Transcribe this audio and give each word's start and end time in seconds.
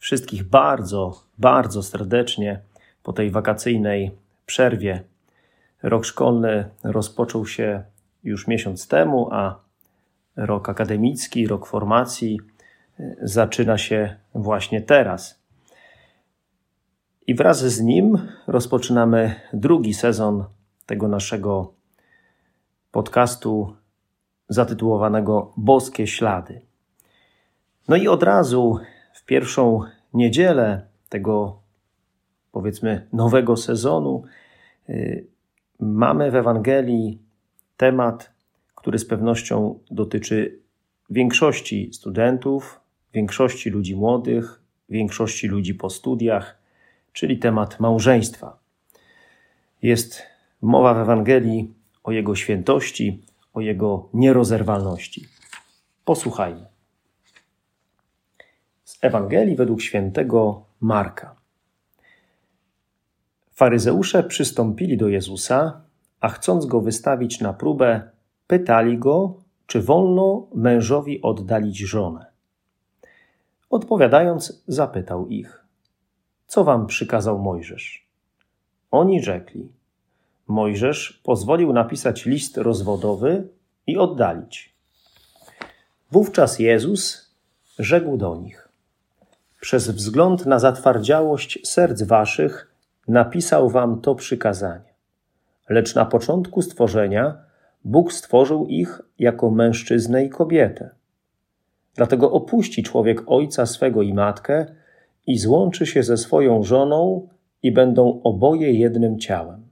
wszystkich 0.00 0.44
bardzo, 0.44 1.22
bardzo 1.38 1.82
serdecznie 1.82 2.60
po 3.02 3.12
tej 3.12 3.30
wakacyjnej 3.30 4.10
przerwie. 4.46 5.02
Rok 5.82 6.04
szkolny 6.04 6.68
rozpoczął 6.82 7.46
się 7.46 7.84
już 8.24 8.46
miesiąc 8.46 8.88
temu, 8.88 9.28
a 9.32 9.60
rok 10.36 10.68
akademicki, 10.68 11.46
rok 11.46 11.66
formacji 11.66 12.40
e, 13.00 13.16
zaczyna 13.22 13.78
się 13.78 14.16
właśnie 14.34 14.80
teraz. 14.80 15.40
I 17.26 17.34
wraz 17.34 17.58
z 17.64 17.80
nim 17.80 18.18
rozpoczynamy 18.46 19.34
drugi 19.52 19.94
sezon 19.94 20.44
tego 20.86 21.08
naszego 21.08 21.72
podcastu 22.92 23.76
zatytułowanego 24.48 25.52
Boskie 25.56 26.06
Ślady. 26.06 26.60
No 27.88 27.96
i 27.96 28.08
od 28.08 28.22
razu 28.22 28.80
w 29.12 29.24
pierwszą 29.24 29.80
niedzielę 30.14 30.86
tego, 31.08 31.62
powiedzmy, 32.52 33.08
nowego 33.12 33.56
sezonu 33.56 34.24
y, 34.88 35.26
mamy 35.80 36.30
w 36.30 36.34
Ewangelii 36.34 37.22
temat, 37.76 38.32
który 38.74 38.98
z 38.98 39.04
pewnością 39.04 39.78
dotyczy 39.90 40.58
większości 41.10 41.92
studentów, 41.92 42.80
większości 43.14 43.70
ludzi 43.70 43.96
młodych, 43.96 44.62
większości 44.88 45.48
ludzi 45.48 45.74
po 45.74 45.90
studiach, 45.90 46.58
czyli 47.12 47.38
temat 47.38 47.80
małżeństwa. 47.80 48.58
Jest 49.82 50.22
mowa 50.62 50.94
w 50.94 50.98
Ewangelii 50.98 51.74
o 52.04 52.12
jego 52.12 52.34
świętości, 52.34 53.22
o 53.52 53.60
jego 53.60 54.08
nierozerwalności. 54.14 55.26
Posłuchajmy. 56.04 56.69
Ewangelii 59.00 59.56
według 59.56 59.82
świętego 59.82 60.64
Marka. 60.80 61.36
Faryzeusze 63.50 64.22
przystąpili 64.22 64.96
do 64.96 65.08
Jezusa, 65.08 65.80
a 66.20 66.28
chcąc 66.28 66.66
go 66.66 66.80
wystawić 66.80 67.40
na 67.40 67.52
próbę, 67.52 68.10
pytali 68.46 68.98
go, 68.98 69.34
czy 69.66 69.82
wolno 69.82 70.46
mężowi 70.54 71.22
oddalić 71.22 71.78
żonę. 71.78 72.26
Odpowiadając, 73.70 74.62
zapytał 74.66 75.26
ich: 75.28 75.64
Co 76.46 76.64
wam 76.64 76.86
przykazał 76.86 77.38
Mojżesz? 77.38 78.06
Oni 78.90 79.22
rzekli: 79.22 79.72
Mojżesz 80.48 81.20
pozwolił 81.24 81.72
napisać 81.72 82.26
list 82.26 82.56
rozwodowy 82.56 83.48
i 83.86 83.98
oddalić. 83.98 84.74
Wówczas 86.10 86.58
Jezus 86.58 87.34
rzekł 87.78 88.16
do 88.16 88.36
nich: 88.36 88.69
przez 89.60 89.90
wzgląd 89.90 90.46
na 90.46 90.58
zatwardziałość 90.58 91.58
serc 91.68 92.02
waszych 92.02 92.74
napisał 93.08 93.70
wam 93.70 94.00
to 94.00 94.14
przykazanie. 94.14 94.94
Lecz 95.68 95.94
na 95.94 96.04
początku 96.04 96.62
stworzenia 96.62 97.38
Bóg 97.84 98.12
stworzył 98.12 98.66
ich 98.66 99.02
jako 99.18 99.50
mężczyznę 99.50 100.24
i 100.24 100.28
kobietę. 100.28 100.90
Dlatego 101.94 102.32
opuści 102.32 102.82
człowiek 102.82 103.22
ojca 103.26 103.66
swego 103.66 104.02
i 104.02 104.14
matkę 104.14 104.66
i 105.26 105.38
złączy 105.38 105.86
się 105.86 106.02
ze 106.02 106.16
swoją 106.16 106.62
żoną 106.62 107.28
i 107.62 107.72
będą 107.72 108.20
oboje 108.22 108.72
jednym 108.72 109.18
ciałem. 109.18 109.66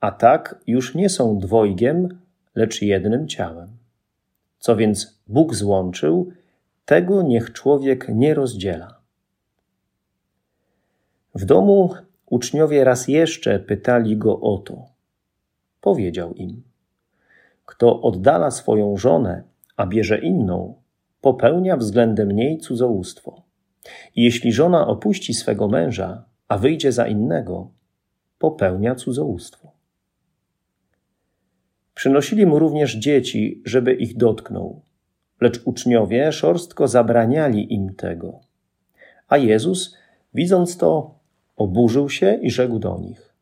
A 0.00 0.10
tak 0.10 0.60
już 0.66 0.94
nie 0.94 1.08
są 1.08 1.38
dwojgiem, 1.38 2.18
lecz 2.54 2.82
jednym 2.82 3.28
ciałem. 3.28 3.68
Co 4.58 4.76
więc 4.76 5.20
Bóg 5.26 5.54
złączył, 5.54 6.32
tego 6.86 7.22
niech 7.22 7.52
człowiek 7.52 8.08
nie 8.08 8.34
rozdziela. 8.34 9.00
W 11.34 11.44
domu 11.44 11.94
uczniowie 12.26 12.84
raz 12.84 13.08
jeszcze 13.08 13.58
pytali 13.58 14.16
go 14.16 14.40
o 14.40 14.58
to. 14.58 14.86
Powiedział 15.80 16.34
im: 16.34 16.62
Kto 17.64 18.02
oddala 18.02 18.50
swoją 18.50 18.96
żonę, 18.96 19.42
a 19.76 19.86
bierze 19.86 20.18
inną, 20.18 20.74
popełnia 21.20 21.76
względem 21.76 22.32
niej 22.32 22.58
cudzołóstwo. 22.58 23.42
Jeśli 24.16 24.52
żona 24.52 24.86
opuści 24.86 25.34
swego 25.34 25.68
męża, 25.68 26.24
a 26.48 26.58
wyjdzie 26.58 26.92
za 26.92 27.06
innego, 27.06 27.70
popełnia 28.38 28.94
cudzołóstwo. 28.94 29.72
Przynosili 31.94 32.46
mu 32.46 32.58
również 32.58 32.96
dzieci, 32.96 33.62
żeby 33.64 33.94
ich 33.94 34.16
dotknął, 34.16 34.82
lecz 35.40 35.60
uczniowie 35.64 36.32
szorstko 36.32 36.88
zabraniali 36.88 37.74
im 37.74 37.94
tego. 37.94 38.40
A 39.28 39.36
Jezus, 39.36 39.96
widząc 40.34 40.76
to, 40.76 41.14
oburzył 41.56 42.08
się 42.10 42.34
i 42.34 42.50
rzekł 42.50 42.78
do 42.78 42.98
nich: 42.98 43.34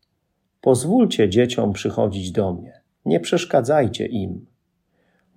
Pozwólcie 0.61 1.29
dzieciom 1.29 1.73
przychodzić 1.73 2.33
do 2.33 2.53
mnie, 2.53 2.81
nie 3.05 3.21
przeszkadzajcie 3.21 4.07
im. 4.07 4.47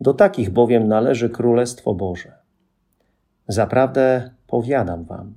Do 0.01 0.13
takich 0.13 0.49
bowiem 0.49 0.87
należy 0.87 1.29
Królestwo 1.29 1.93
Boże. 1.93 2.31
Zaprawdę 3.47 4.31
powiadam 4.47 5.03
wam, 5.03 5.33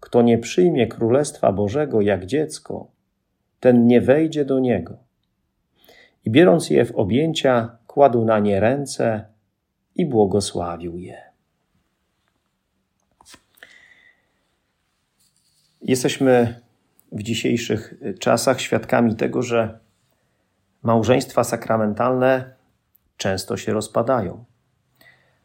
kto 0.00 0.22
nie 0.22 0.38
przyjmie 0.38 0.86
Królestwa 0.86 1.52
Bożego 1.52 2.00
jak 2.00 2.26
dziecko, 2.26 2.86
ten 3.60 3.86
nie 3.86 4.00
wejdzie 4.00 4.44
do 4.44 4.58
niego. 4.58 4.96
I 6.24 6.30
biorąc 6.30 6.70
je 6.70 6.84
w 6.84 6.96
objęcia, 6.96 7.76
kładł 7.86 8.24
na 8.24 8.38
nie 8.38 8.60
ręce 8.60 9.24
i 9.96 10.06
błogosławił 10.06 10.98
je. 10.98 11.22
Jesteśmy 15.82 16.60
w 17.12 17.22
dzisiejszych 17.22 17.94
czasach 18.20 18.60
świadkami 18.60 19.16
tego, 19.16 19.42
że 19.42 19.78
małżeństwa 20.82 21.44
sakramentalne 21.44 22.54
często 23.16 23.56
się 23.56 23.72
rozpadają, 23.72 24.44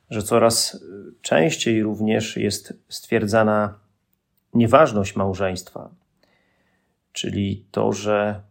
że 0.09 0.23
coraz 0.23 0.83
częściej 1.21 1.83
również 1.83 2.37
jest 2.37 2.73
stwierdzana 2.89 3.79
nieważność 4.53 5.15
małżeństwa, 5.15 5.89
czyli 7.11 7.65
to, 7.71 7.93
że 7.93 8.41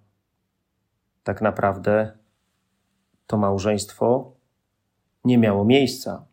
tak 1.24 1.42
naprawdę 1.42 2.12
to 3.26 3.36
małżeństwo 3.36 4.32
nie 5.24 5.38
miało 5.38 5.64
miejsca, 5.64 6.24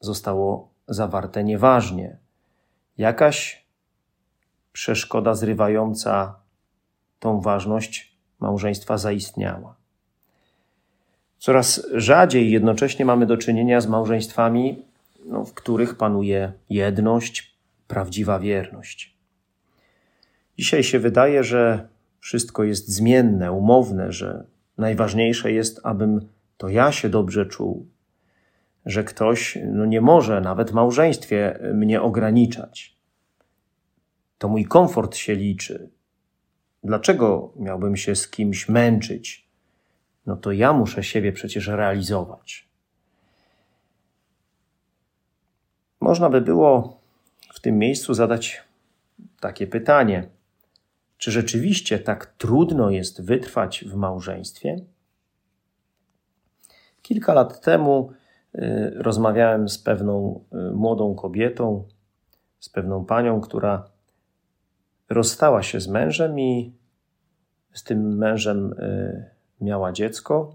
zostało 0.00 0.70
zawarte 0.88 1.44
nieważnie. 1.44 2.16
Jakaś 2.98 3.66
przeszkoda 4.72 5.34
zrywająca 5.34 6.40
tą 7.18 7.40
ważność 7.40 8.16
małżeństwa 8.40 8.98
zaistniała. 8.98 9.76
Coraz 11.38 11.86
rzadziej 11.94 12.50
jednocześnie 12.50 13.04
mamy 13.04 13.26
do 13.26 13.36
czynienia 13.36 13.80
z 13.80 13.86
małżeństwami, 13.86 14.84
no, 15.26 15.44
w 15.44 15.54
których 15.54 15.96
panuje 15.96 16.52
jedność, 16.70 17.56
prawdziwa 17.88 18.38
wierność. 18.38 19.16
Dzisiaj 20.58 20.82
się 20.82 20.98
wydaje, 20.98 21.44
że 21.44 21.88
wszystko 22.20 22.64
jest 22.64 22.88
zmienne, 22.88 23.52
umowne, 23.52 24.12
że 24.12 24.44
najważniejsze 24.78 25.52
jest, 25.52 25.80
abym 25.82 26.28
to 26.56 26.68
ja 26.68 26.92
się 26.92 27.08
dobrze 27.08 27.46
czuł, 27.46 27.86
że 28.86 29.04
ktoś 29.04 29.58
no 29.66 29.86
nie 29.86 30.00
może 30.00 30.40
nawet 30.40 30.70
w 30.70 30.74
małżeństwie 30.74 31.58
mnie 31.74 32.02
ograniczać. 32.02 32.96
To 34.38 34.48
mój 34.48 34.64
komfort 34.64 35.16
się 35.16 35.34
liczy. 35.34 35.90
Dlaczego 36.84 37.52
miałbym 37.56 37.96
się 37.96 38.16
z 38.16 38.28
kimś 38.28 38.68
męczyć? 38.68 39.48
No 40.26 40.36
to 40.36 40.52
ja 40.52 40.72
muszę 40.72 41.04
siebie 41.04 41.32
przecież 41.32 41.66
realizować. 41.66 42.68
Można 46.00 46.30
by 46.30 46.40
było 46.40 47.00
w 47.54 47.60
tym 47.60 47.78
miejscu 47.78 48.14
zadać 48.14 48.62
takie 49.40 49.66
pytanie: 49.66 50.28
czy 51.18 51.30
rzeczywiście 51.30 51.98
tak 51.98 52.26
trudno 52.26 52.90
jest 52.90 53.24
wytrwać 53.24 53.84
w 53.84 53.94
małżeństwie? 53.94 54.76
Kilka 57.02 57.34
lat 57.34 57.60
temu 57.60 58.12
rozmawiałem 58.94 59.68
z 59.68 59.78
pewną 59.78 60.44
y, 60.52 60.72
młodą 60.72 61.14
kobietą, 61.14 61.84
z 62.60 62.68
pewną 62.68 63.04
panią, 63.04 63.40
która 63.40 63.88
rozstała 65.08 65.62
się 65.62 65.80
z 65.80 65.88
mężem 65.88 66.40
i 66.40 66.72
z 67.72 67.84
tym 67.84 68.18
mężem 68.18 68.72
y, 68.72 69.30
miała 69.60 69.92
dziecko. 69.92 70.54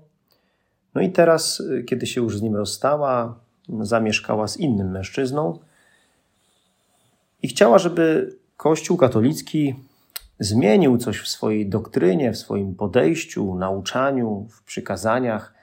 No 0.95 1.01
i 1.01 1.11
teraz, 1.11 1.59
y, 1.59 1.83
kiedy 1.83 2.07
się 2.07 2.21
już 2.21 2.37
z 2.37 2.41
nim 2.41 2.55
rozstała, 2.55 3.39
zamieszkała 3.79 4.47
z 4.47 4.57
innym 4.57 4.91
mężczyzną 4.91 5.59
i 7.41 7.47
chciała, 7.47 7.79
żeby 7.79 8.35
Kościół 8.57 8.97
katolicki 8.97 9.75
zmienił 10.39 10.97
coś 10.97 11.19
w 11.19 11.27
swojej 11.27 11.69
doktrynie, 11.69 12.31
w 12.31 12.37
swoim 12.37 12.75
podejściu, 12.75 13.55
nauczaniu, 13.55 14.47
w 14.51 14.63
przykazaniach, 14.63 15.53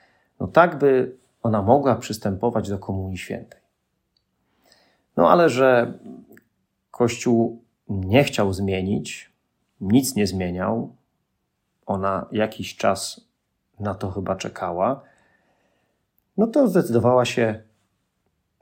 no 0.41 0.47
tak, 0.47 0.79
by 0.79 1.17
ona 1.43 1.63
mogła 1.63 1.95
przystępować 1.97 2.69
do 2.69 2.79
Komunii 2.79 3.19
Świętej. 3.19 3.61
No 5.17 5.31
ale 5.31 5.49
że 5.49 5.99
Kościół 6.91 7.63
nie 7.89 8.25
chciał 8.25 8.53
zmienić, 8.53 9.33
nic 9.81 10.15
nie 10.15 10.27
zmieniał, 10.27 10.97
ona 11.87 12.27
jakiś 12.33 12.77
czas 12.77 13.21
na 13.81 13.95
to 13.95 14.11
chyba 14.11 14.37
czekała, 14.37 15.03
no 16.37 16.47
to 16.47 16.69
zdecydowała 16.69 17.25
się 17.25 17.63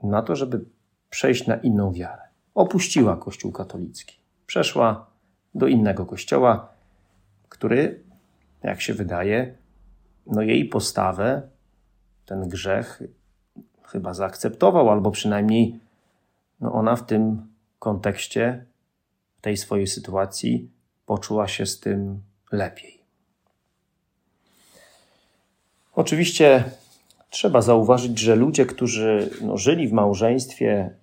na 0.03 0.21
to, 0.21 0.35
żeby 0.35 0.65
przejść 1.09 1.47
na 1.47 1.55
inną 1.55 1.93
wiarę. 1.93 2.21
Opuściła 2.55 3.17
Kościół 3.17 3.51
katolicki, 3.51 4.19
przeszła 4.45 5.05
do 5.55 5.67
innego 5.67 6.05
kościoła, 6.05 6.73
który, 7.49 8.03
jak 8.63 8.81
się 8.81 8.93
wydaje, 8.93 9.55
no 10.27 10.41
jej 10.41 10.65
postawę, 10.65 11.41
ten 12.31 12.49
grzech 12.49 13.03
chyba 13.83 14.13
zaakceptował, 14.13 14.89
albo 14.89 15.11
przynajmniej 15.11 15.79
no 16.61 16.73
ona 16.73 16.95
w 16.95 17.05
tym 17.05 17.47
kontekście, 17.79 18.65
w 19.37 19.41
tej 19.41 19.57
swojej 19.57 19.87
sytuacji 19.87 20.69
poczuła 21.05 21.47
się 21.47 21.65
z 21.65 21.79
tym 21.79 22.21
lepiej. 22.51 23.01
Oczywiście 25.95 26.63
trzeba 27.29 27.61
zauważyć, 27.61 28.19
że 28.19 28.35
ludzie, 28.35 28.65
którzy 28.65 29.29
no, 29.41 29.57
żyli 29.57 29.87
w 29.87 29.93
małżeństwie 29.93 30.95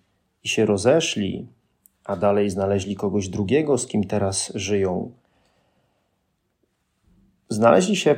i 0.45 0.49
się 0.49 0.67
rozeszli, 0.67 1.49
a 2.05 2.17
dalej 2.17 2.51
znaleźli 2.51 2.97
kogoś 2.97 3.29
drugiego, 3.29 3.79
z 3.79 3.87
kim 3.87 4.05
teraz 4.05 4.53
żyją, 4.55 5.13
znaleźli 7.49 7.97
się 7.97 8.15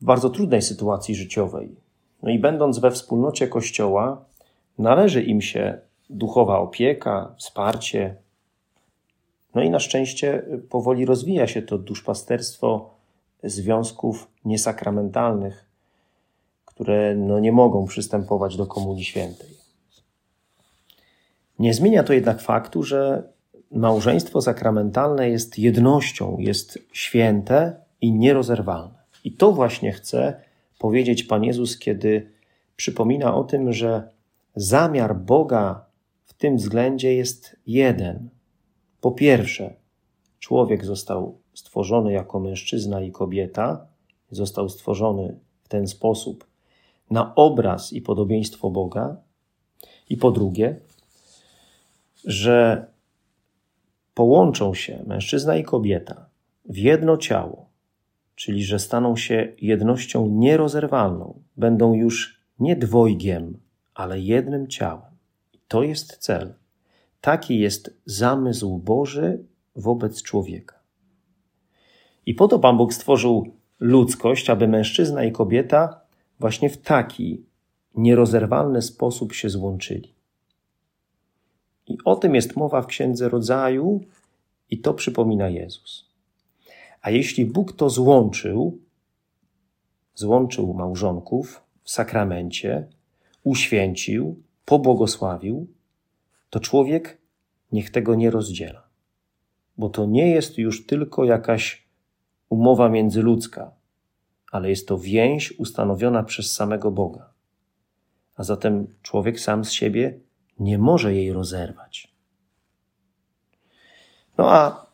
w 0.00 0.04
bardzo 0.04 0.30
trudnej 0.30 0.62
sytuacji 0.62 1.14
życiowej. 1.14 1.87
No 2.22 2.30
i 2.30 2.38
będąc 2.38 2.78
we 2.78 2.90
wspólnocie 2.90 3.48
Kościoła, 3.48 4.24
należy 4.78 5.22
im 5.22 5.40
się 5.40 5.78
duchowa 6.10 6.58
opieka, 6.58 7.34
wsparcie. 7.38 8.14
No 9.54 9.62
i 9.62 9.70
na 9.70 9.78
szczęście 9.78 10.42
powoli 10.70 11.04
rozwija 11.04 11.46
się 11.46 11.62
to 11.62 11.78
duszpasterstwo 11.78 12.90
związków 13.44 14.30
niesakramentalnych, 14.44 15.64
które 16.64 17.14
no 17.14 17.38
nie 17.38 17.52
mogą 17.52 17.86
przystępować 17.86 18.56
do 18.56 18.66
Komunii 18.66 19.04
Świętej. 19.04 19.48
Nie 21.58 21.74
zmienia 21.74 22.02
to 22.02 22.12
jednak 22.12 22.40
faktu, 22.40 22.82
że 22.82 23.22
małżeństwo 23.70 24.42
sakramentalne 24.42 25.30
jest 25.30 25.58
jednością, 25.58 26.36
jest 26.38 26.78
święte 26.92 27.76
i 28.00 28.12
nierozerwalne. 28.12 28.98
I 29.24 29.32
to 29.32 29.52
właśnie 29.52 29.92
chce 29.92 30.40
powiedzieć 30.78 31.24
Pan 31.24 31.44
Jezus, 31.44 31.78
kiedy 31.78 32.30
przypomina 32.76 33.34
o 33.34 33.44
tym, 33.44 33.72
że 33.72 34.10
zamiar 34.56 35.16
Boga 35.16 35.84
w 36.24 36.34
tym 36.34 36.56
względzie 36.56 37.14
jest 37.14 37.56
jeden. 37.66 38.28
Po 39.00 39.10
pierwsze, 39.10 39.74
człowiek 40.38 40.84
został 40.84 41.38
stworzony 41.54 42.12
jako 42.12 42.40
mężczyzna 42.40 43.00
i 43.00 43.12
kobieta, 43.12 43.86
został 44.30 44.68
stworzony 44.68 45.38
w 45.62 45.68
ten 45.68 45.86
sposób 45.86 46.46
na 47.10 47.34
obraz 47.34 47.92
i 47.92 48.02
podobieństwo 48.02 48.70
Boga. 48.70 49.16
I 50.10 50.16
po 50.16 50.30
drugie, 50.30 50.80
że 52.24 52.86
połączą 54.14 54.74
się 54.74 55.02
mężczyzna 55.06 55.56
i 55.56 55.64
kobieta 55.64 56.26
w 56.64 56.76
jedno 56.76 57.16
ciało, 57.16 57.67
czyli 58.38 58.64
że 58.64 58.78
staną 58.78 59.16
się 59.16 59.52
jednością 59.60 60.28
nierozerwalną, 60.28 61.42
będą 61.56 61.94
już 61.94 62.40
nie 62.60 62.76
dwojgiem, 62.76 63.58
ale 63.94 64.20
jednym 64.20 64.68
ciałem. 64.68 65.12
I 65.52 65.58
to 65.68 65.82
jest 65.82 66.16
cel. 66.16 66.54
Taki 67.20 67.58
jest 67.58 68.00
zamysł 68.04 68.78
Boży 68.78 69.44
wobec 69.76 70.22
człowieka. 70.22 70.78
I 72.26 72.34
po 72.34 72.48
to 72.48 72.58
Pan 72.58 72.76
Bóg 72.76 72.94
stworzył 72.94 73.54
ludzkość, 73.80 74.50
aby 74.50 74.68
mężczyzna 74.68 75.24
i 75.24 75.32
kobieta 75.32 76.00
właśnie 76.40 76.70
w 76.70 76.76
taki 76.76 77.42
nierozerwalny 77.94 78.82
sposób 78.82 79.32
się 79.32 79.50
złączyli. 79.50 80.14
I 81.86 81.98
o 82.04 82.16
tym 82.16 82.34
jest 82.34 82.56
mowa 82.56 82.82
w 82.82 82.86
Księdze 82.86 83.28
Rodzaju, 83.28 84.00
i 84.70 84.80
to 84.80 84.94
przypomina 84.94 85.48
Jezus. 85.48 86.07
A 87.00 87.10
jeśli 87.10 87.46
Bóg 87.46 87.72
to 87.72 87.90
złączył, 87.90 88.78
złączył 90.14 90.74
małżonków 90.74 91.62
w 91.82 91.90
sakramencie, 91.90 92.88
uświęcił, 93.44 94.42
pobłogosławił, 94.64 95.66
to 96.50 96.60
człowiek 96.60 97.18
niech 97.72 97.90
tego 97.90 98.14
nie 98.14 98.30
rozdziela. 98.30 98.88
Bo 99.78 99.88
to 99.88 100.06
nie 100.06 100.30
jest 100.30 100.58
już 100.58 100.86
tylko 100.86 101.24
jakaś 101.24 101.88
umowa 102.48 102.88
międzyludzka, 102.88 103.70
ale 104.52 104.70
jest 104.70 104.88
to 104.88 104.98
więź 104.98 105.58
ustanowiona 105.58 106.22
przez 106.22 106.52
samego 106.52 106.90
Boga. 106.90 107.32
A 108.36 108.44
zatem 108.44 108.86
człowiek 109.02 109.40
sam 109.40 109.64
z 109.64 109.72
siebie 109.72 110.20
nie 110.58 110.78
może 110.78 111.14
jej 111.14 111.32
rozerwać. 111.32 112.14
No 114.38 114.50
a 114.50 114.87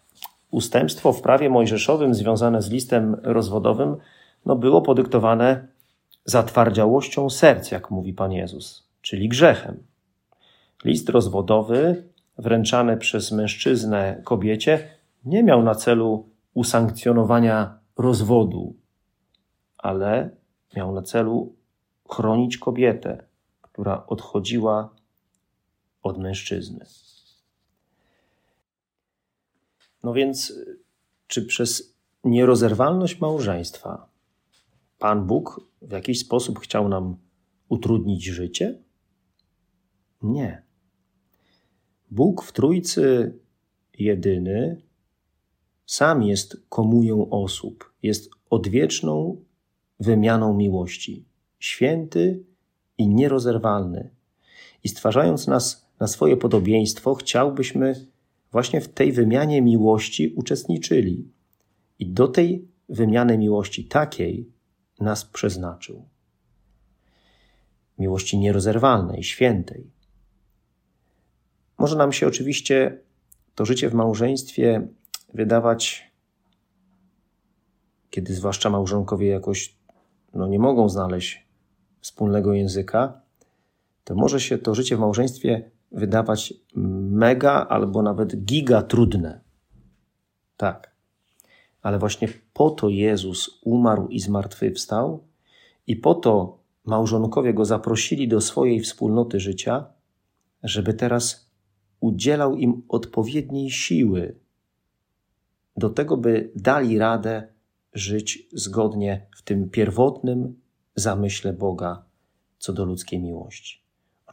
ustępstwo 0.54 1.12
w 1.12 1.22
prawie 1.22 1.50
mojżeszowym 1.50 2.14
związane 2.14 2.62
z 2.62 2.70
listem 2.70 3.16
rozwodowym 3.22 3.96
no 4.46 4.56
było 4.56 4.82
podyktowane 4.82 5.68
zatwardziałością 6.24 7.30
serc, 7.30 7.70
jak 7.70 7.90
mówi 7.90 8.12
Pan 8.12 8.32
Jezus, 8.32 8.88
czyli 9.02 9.28
grzechem. 9.28 9.82
List 10.84 11.08
rozwodowy 11.08 12.04
wręczany 12.38 12.96
przez 12.96 13.32
mężczyznę 13.32 14.20
kobiecie 14.24 14.88
nie 15.24 15.42
miał 15.42 15.62
na 15.62 15.74
celu 15.74 16.28
usankcjonowania 16.54 17.78
rozwodu, 17.96 18.74
ale 19.78 20.30
miał 20.76 20.92
na 20.92 21.02
celu 21.02 21.54
chronić 22.10 22.58
kobietę, 22.58 23.24
która 23.62 24.06
odchodziła 24.06 24.90
od 26.02 26.18
mężczyzny. 26.18 26.86
No 30.04 30.12
więc, 30.12 30.52
czy 31.26 31.46
przez 31.46 31.94
nierozerwalność 32.24 33.20
małżeństwa 33.20 34.08
Pan 34.98 35.26
Bóg 35.26 35.70
w 35.82 35.92
jakiś 35.92 36.20
sposób 36.20 36.58
chciał 36.58 36.88
nam 36.88 37.16
utrudnić 37.68 38.24
życie? 38.24 38.82
Nie. 40.22 40.62
Bóg 42.10 42.42
w 42.42 42.52
Trójcy 42.52 43.38
jedyny 43.98 44.82
sam 45.86 46.22
jest 46.22 46.56
komunią 46.68 47.30
osób, 47.30 47.92
jest 48.02 48.30
odwieczną 48.50 49.44
wymianą 50.00 50.54
miłości, 50.54 51.24
święty 51.58 52.44
i 52.98 53.08
nierozerwalny. 53.08 54.10
I 54.84 54.88
stwarzając 54.88 55.46
nas 55.46 55.90
na 56.00 56.06
swoje 56.06 56.36
podobieństwo, 56.36 57.14
chciałbyśmy 57.14 58.13
właśnie 58.54 58.80
w 58.80 58.88
tej 58.88 59.12
wymianie 59.12 59.62
miłości 59.62 60.34
uczestniczyli. 60.36 61.32
I 61.98 62.10
do 62.10 62.28
tej 62.28 62.68
wymiany 62.88 63.38
miłości 63.38 63.84
takiej 63.84 64.52
nas 65.00 65.24
przeznaczył. 65.24 66.08
Miłości 67.98 68.38
nierozerwalnej, 68.38 69.22
świętej. 69.22 69.90
Może 71.78 71.96
nam 71.96 72.12
się 72.12 72.26
oczywiście 72.26 72.98
to 73.54 73.64
życie 73.64 73.88
w 73.88 73.94
małżeństwie 73.94 74.88
wydawać, 75.32 76.12
kiedy 78.10 78.34
zwłaszcza 78.34 78.70
małżonkowie 78.70 79.28
jakoś 79.28 79.76
no, 80.34 80.48
nie 80.48 80.58
mogą 80.58 80.88
znaleźć 80.88 81.46
wspólnego 82.00 82.52
języka, 82.52 83.20
to 84.04 84.14
może 84.14 84.40
się 84.40 84.58
to 84.58 84.74
życie 84.74 84.96
w 84.96 85.00
małżeństwie 85.00 85.70
wydawać 85.94 86.54
mega 86.74 87.66
albo 87.68 88.02
nawet 88.02 88.44
giga 88.44 88.82
trudne. 88.82 89.40
Tak. 90.56 90.94
Ale 91.82 91.98
właśnie 91.98 92.28
po 92.52 92.70
to 92.70 92.88
Jezus 92.88 93.60
umarł 93.62 94.08
i 94.08 94.20
zmartwychwstał 94.20 95.24
i 95.86 95.96
po 95.96 96.14
to 96.14 96.58
małżonkowie 96.84 97.54
go 97.54 97.64
zaprosili 97.64 98.28
do 98.28 98.40
swojej 98.40 98.80
wspólnoty 98.80 99.40
życia, 99.40 99.86
żeby 100.62 100.94
teraz 100.94 101.50
udzielał 102.00 102.56
im 102.56 102.82
odpowiedniej 102.88 103.70
siły 103.70 104.36
do 105.76 105.90
tego, 105.90 106.16
by 106.16 106.50
dali 106.56 106.98
radę 106.98 107.48
żyć 107.92 108.48
zgodnie 108.52 109.26
w 109.36 109.42
tym 109.42 109.70
pierwotnym 109.70 110.60
zamyśle 110.94 111.52
Boga 111.52 112.04
co 112.58 112.72
do 112.72 112.84
ludzkiej 112.84 113.20
miłości. 113.20 113.83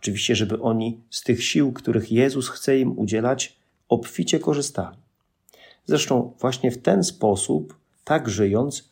Oczywiście, 0.02 0.36
żeby 0.36 0.62
oni 0.62 1.02
z 1.10 1.24
tych 1.24 1.44
sił, 1.44 1.74
których 1.74 2.12
Jezus 2.12 2.50
chce 2.50 2.80
im 2.80 3.00
udzielać, 3.00 3.60
obficie 3.90 4.40
korzystali. 4.40 4.98
Zresztą 5.86 6.34
właśnie 6.40 6.72
w 6.72 6.82
ten 6.82 7.04
sposób, 7.04 7.78
tak 8.04 8.30
żyjąc, 8.30 8.90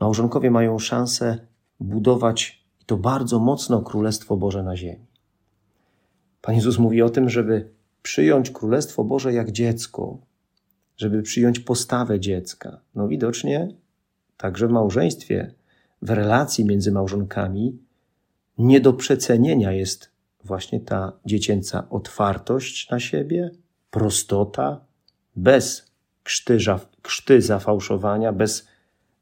małżonkowie 0.00 0.50
mają 0.50 0.78
szansę 0.78 1.38
budować 1.80 2.64
i 2.80 2.84
to 2.84 2.96
bardzo 2.96 3.38
mocno 3.38 3.82
Królestwo 3.82 4.36
Boże 4.36 4.62
na 4.62 4.76
ziemi. 4.76 5.06
Pan 6.42 6.54
Jezus 6.54 6.78
mówi 6.78 7.02
o 7.02 7.10
tym, 7.10 7.30
żeby 7.30 7.70
przyjąć 8.02 8.50
Królestwo 8.50 9.04
Boże 9.04 9.32
jak 9.32 9.52
dziecko, 9.52 10.18
żeby 10.96 11.22
przyjąć 11.22 11.60
postawę 11.60 12.20
dziecka. 12.20 12.80
No 12.94 13.08
widocznie 13.08 13.68
także 14.36 14.68
w 14.68 14.70
małżeństwie, 14.70 15.54
w 16.02 16.10
relacji 16.10 16.64
między 16.64 16.92
małżonkami, 16.92 17.78
nie 18.60 18.80
do 18.80 18.92
przecenienia 18.92 19.72
jest 19.72 20.10
właśnie 20.44 20.80
ta 20.80 21.12
dziecięca 21.26 21.86
otwartość 21.90 22.90
na 22.90 23.00
siebie, 23.00 23.50
prostota, 23.90 24.84
bez 25.36 25.92
krztyża, 26.22 26.80
krzty 27.02 27.42
zafałszowania, 27.42 28.32
bez 28.32 28.66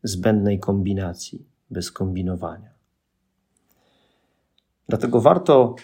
zbędnej 0.02 0.60
kombinacji, 0.60 1.46
bez 1.70 1.92
kombinowania. 1.92 2.70
Dlatego 4.88 5.20
warto 5.20 5.74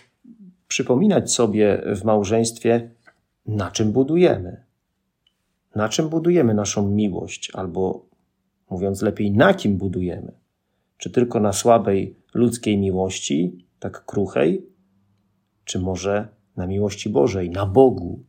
przypominać 0.69 1.33
sobie 1.33 1.83
w 1.97 2.05
małżeństwie, 2.05 2.91
na 3.47 3.71
czym 3.71 3.93
budujemy. 3.93 4.65
Na 5.75 5.89
czym 5.89 6.09
budujemy 6.09 6.55
naszą 6.55 6.89
miłość, 6.89 7.51
albo 7.55 8.07
mówiąc 8.71 9.03
lepiej, 9.03 9.31
na 9.31 9.55
kim 9.55 9.77
budujemy? 9.77 10.44
Czy 11.05 11.11
tylko 11.11 11.41
na 11.41 11.53
słabej 11.53 12.17
ludzkiej 12.35 12.79
miłości, 12.79 13.67
tak 13.79 14.05
kruchej, 14.05 14.67
czy 15.65 15.79
może 15.79 16.29
na 16.57 16.67
miłości 16.67 17.11
Bożej, 17.11 17.51
na 17.51 17.67
Bogu? 17.67 18.25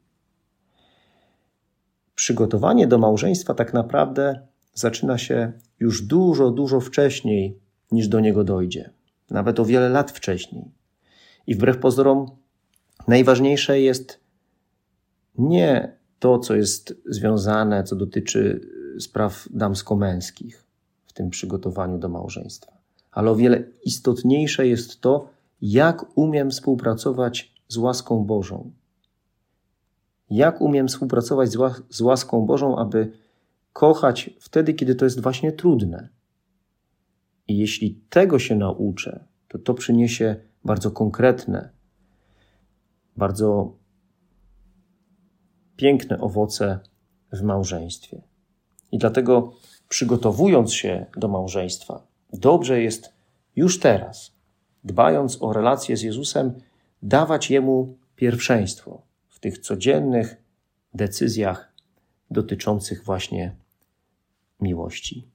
Przygotowanie 2.16 2.88
do 2.88 2.98
małżeństwa 2.98 3.54
tak 3.54 3.74
naprawdę 3.74 4.48
zaczyna 4.74 5.18
się 5.18 5.54
już 5.80 6.02
dużo, 6.02 6.52
dużo 6.52 6.80
wcześniej 6.80 7.60
niż 7.92 8.08
do 8.08 8.20
niego 8.20 8.44
dojdzie, 8.44 8.90
nawet 9.30 9.60
o 9.60 9.66
wiele 9.66 9.90
lat 9.90 10.12
wcześniej. 10.12 10.72
I 11.48 11.56
wbrew 11.56 11.78
pozorom, 11.78 12.26
najważniejsze 13.08 13.80
jest 13.80 14.20
nie 15.38 15.98
to, 16.20 16.40
co 16.40 16.56
jest 16.56 17.02
związane, 17.06 17.84
co 17.84 17.96
dotyczy 17.96 18.62
spraw 19.00 19.48
damsko-męskich 19.52 20.65
tym 21.16 21.30
przygotowaniu 21.30 21.98
do 21.98 22.10
małżeństwa, 22.10 22.78
ale 23.12 23.32
o 23.32 23.36
wiele 23.36 23.64
istotniejsze 23.84 24.68
jest 24.68 25.02
to, 25.02 25.30
jak 25.62 26.18
umiem 26.18 26.52
współpracować 26.52 27.54
z 27.68 27.78
łaską 27.78 28.26
Bożą. 28.26 28.72
Jak 30.30 30.62
umiem 30.62 30.88
współpracować 30.88 31.52
z, 31.52 31.56
łas 31.56 31.82
z 31.90 32.02
łaską 32.02 32.46
Bożą, 32.46 32.78
aby 32.78 33.12
kochać 33.74 34.30
wtedy, 34.40 34.74
kiedy 34.74 34.96
to 34.96 35.06
jest 35.06 35.22
właśnie 35.22 35.52
trudne. 35.52 36.10
I 37.48 37.58
jeśli 37.58 38.02
tego 38.10 38.40
się 38.40 38.56
nauczę, 38.56 39.26
to 39.48 39.60
to 39.60 39.74
przyniesie 39.74 40.36
bardzo 40.64 40.92
konkretne, 40.92 41.70
bardzo 43.18 43.76
piękne 45.76 46.20
owoce 46.20 46.80
w 47.32 47.42
małżeństwie. 47.42 48.22
I 48.92 48.98
dlatego, 48.98 49.54
przygotowując 49.90 50.74
się 50.74 51.06
do 51.18 51.28
małżeństwa, 51.28 52.08
dobrze 52.34 52.82
jest 52.82 53.14
już 53.56 53.80
teraz, 53.80 54.32
dbając 54.84 55.42
o 55.42 55.54
relacje 55.54 55.98
z 55.98 56.02
Jezusem, 56.02 56.54
dawać 57.04 57.52
Jemu 57.52 57.98
pierwszeństwo 58.16 59.02
w 59.30 59.40
tych 59.40 59.58
codziennych 59.58 60.44
decyzjach 60.94 61.74
dotyczących 62.32 63.04
właśnie 63.04 63.56
miłości. 64.62 65.35